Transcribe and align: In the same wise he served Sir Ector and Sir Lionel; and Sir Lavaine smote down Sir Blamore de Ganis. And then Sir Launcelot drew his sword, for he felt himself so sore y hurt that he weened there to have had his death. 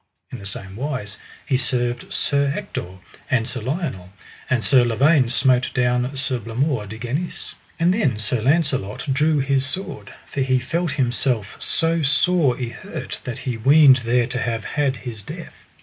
In 0.31 0.39
the 0.39 0.47
same 0.47 0.77
wise 0.77 1.19
he 1.45 1.57
served 1.57 2.11
Sir 2.11 2.51
Ector 2.57 2.95
and 3.29 3.47
Sir 3.47 3.61
Lionel; 3.61 4.09
and 4.49 4.63
Sir 4.63 4.83
Lavaine 4.83 5.29
smote 5.29 5.69
down 5.75 6.15
Sir 6.15 6.39
Blamore 6.39 6.87
de 6.87 6.97
Ganis. 6.97 7.53
And 7.79 7.93
then 7.93 8.17
Sir 8.17 8.41
Launcelot 8.41 9.05
drew 9.13 9.37
his 9.41 9.63
sword, 9.63 10.11
for 10.25 10.41
he 10.41 10.57
felt 10.57 10.93
himself 10.93 11.55
so 11.61 12.01
sore 12.01 12.55
y 12.55 12.69
hurt 12.69 13.19
that 13.25 13.37
he 13.45 13.57
weened 13.57 13.97
there 13.97 14.25
to 14.25 14.39
have 14.39 14.63
had 14.63 14.97
his 15.05 15.21
death. 15.21 15.65